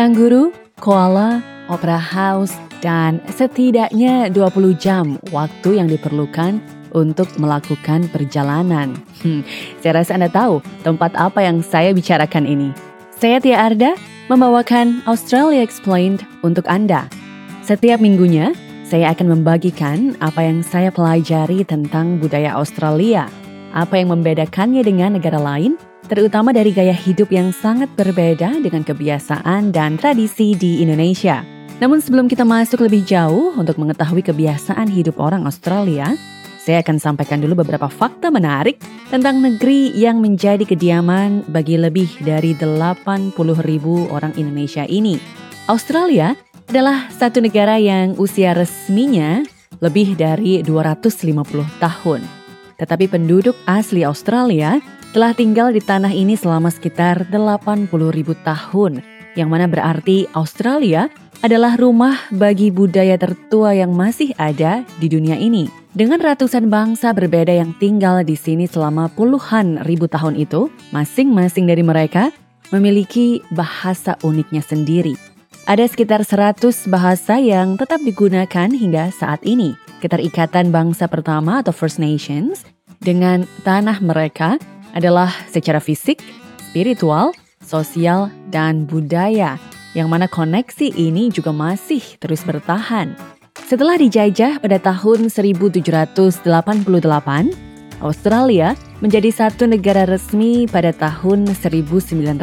[0.00, 0.48] Kanguru,
[0.80, 6.56] koala, opera house, dan setidaknya 20 jam waktu yang diperlukan
[6.96, 8.96] untuk melakukan perjalanan.
[9.20, 9.44] Hmm,
[9.84, 12.72] saya rasa Anda tahu tempat apa yang saya bicarakan ini.
[13.12, 13.92] Saya Tia Arda,
[14.32, 17.04] membawakan Australia Explained untuk Anda.
[17.60, 18.56] Setiap minggunya,
[18.88, 23.28] saya akan membagikan apa yang saya pelajari tentang budaya Australia,
[23.76, 25.76] apa yang membedakannya dengan negara lain,
[26.10, 31.46] terutama dari gaya hidup yang sangat berbeda dengan kebiasaan dan tradisi di Indonesia.
[31.78, 36.18] Namun sebelum kita masuk lebih jauh untuk mengetahui kebiasaan hidup orang Australia,
[36.58, 42.58] saya akan sampaikan dulu beberapa fakta menarik tentang negeri yang menjadi kediaman bagi lebih dari
[42.58, 45.16] 80 ribu orang Indonesia ini.
[45.70, 46.34] Australia
[46.68, 49.46] adalah satu negara yang usia resminya
[49.78, 51.38] lebih dari 250
[51.80, 52.20] tahun.
[52.76, 54.76] Tetapi penduduk asli Australia
[55.10, 59.02] telah tinggal di tanah ini selama sekitar 80 ribu tahun,
[59.34, 61.10] yang mana berarti Australia
[61.42, 65.66] adalah rumah bagi budaya tertua yang masih ada di dunia ini.
[65.90, 71.82] Dengan ratusan bangsa berbeda yang tinggal di sini selama puluhan ribu tahun itu, masing-masing dari
[71.82, 72.30] mereka
[72.70, 75.18] memiliki bahasa uniknya sendiri.
[75.66, 79.74] Ada sekitar 100 bahasa yang tetap digunakan hingga saat ini.
[79.98, 82.62] Keterikatan bangsa pertama atau First Nations
[83.02, 84.56] dengan tanah mereka
[84.94, 86.22] adalah secara fisik,
[86.70, 89.58] spiritual, sosial, dan budaya,
[89.94, 93.14] yang mana koneksi ini juga masih terus bertahan.
[93.54, 96.42] Setelah dijajah pada tahun 1788,
[98.00, 102.40] Australia menjadi satu negara resmi pada tahun 1901.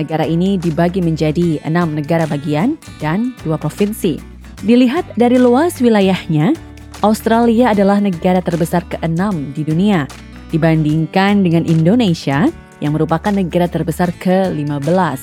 [0.00, 4.16] Negara ini dibagi menjadi enam negara bagian dan dua provinsi.
[4.64, 6.56] Dilihat dari luas wilayahnya,
[7.04, 10.08] Australia adalah negara terbesar keenam di dunia
[10.50, 12.46] dibandingkan dengan Indonesia
[12.78, 15.20] yang merupakan negara terbesar ke-15.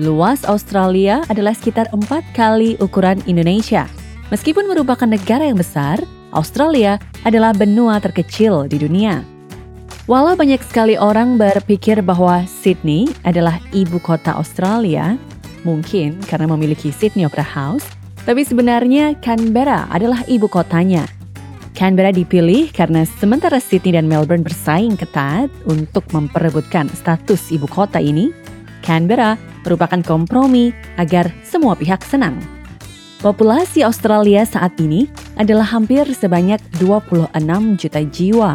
[0.00, 3.84] Luas Australia adalah sekitar empat kali ukuran Indonesia.
[4.32, 6.00] Meskipun merupakan negara yang besar,
[6.32, 6.96] Australia
[7.28, 9.20] adalah benua terkecil di dunia.
[10.08, 15.14] Walau banyak sekali orang berpikir bahwa Sydney adalah ibu kota Australia,
[15.62, 17.86] mungkin karena memiliki Sydney Opera House,
[18.26, 21.06] tapi sebenarnya Canberra adalah ibu kotanya.
[21.72, 28.28] Canberra dipilih karena sementara Sydney dan Melbourne bersaing ketat untuk memperebutkan status ibu kota ini,
[28.84, 32.36] Canberra merupakan kompromi agar semua pihak senang.
[33.24, 35.06] Populasi Australia saat ini
[35.38, 37.30] adalah hampir sebanyak 26
[37.78, 38.52] juta jiwa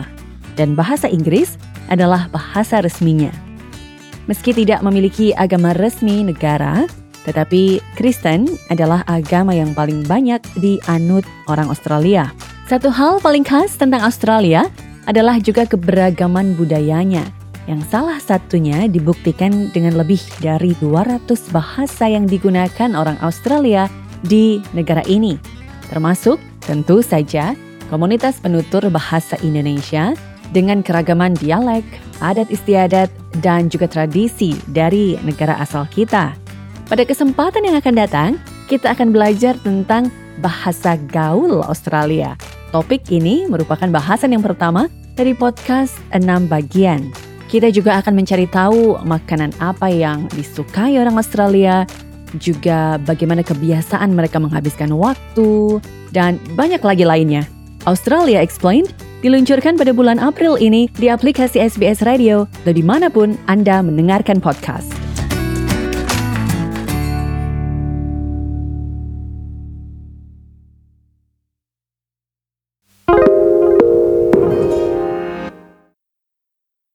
[0.59, 1.56] dan bahasa Inggris
[1.88, 3.31] adalah bahasa resminya.
[4.27, 6.83] Meski tidak memiliki agama resmi negara,
[7.23, 12.27] tetapi Kristen adalah agama yang paling banyak dianut orang Australia.
[12.67, 14.67] Satu hal paling khas tentang Australia
[15.07, 17.23] adalah juga keberagaman budayanya,
[17.63, 23.88] yang salah satunya dibuktikan dengan lebih dari 200 bahasa yang digunakan orang Australia
[24.19, 25.39] di negara ini,
[25.88, 27.56] termasuk tentu saja
[27.88, 30.11] komunitas penutur bahasa Indonesia
[30.51, 31.88] dengan keragaman dialek,
[32.19, 33.07] adat istiadat,
[33.39, 36.35] dan juga tradisi dari negara asal kita.
[36.91, 38.31] Pada kesempatan yang akan datang,
[38.67, 40.11] kita akan belajar tentang
[40.44, 42.35] bahasa gaul Australia
[42.72, 47.07] Topik ini merupakan bahasan yang pertama dari podcast 6 bagian.
[47.47, 51.88] Kita juga akan mencari tahu makanan apa yang disukai orang Australia,
[52.35, 55.79] juga bagaimana kebiasaan mereka menghabiskan waktu,
[56.11, 57.47] dan banyak lagi lainnya.
[57.88, 58.91] Australia Explained
[59.23, 64.44] diluncurkan pada bulan April ini di aplikasi SBS Radio dan di mana pun Anda mendengarkan
[64.44, 64.96] podcast.